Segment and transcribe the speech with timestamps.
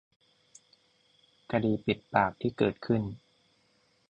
[1.51, 3.01] คดี ปิดปาก ที่เกิดขึ้น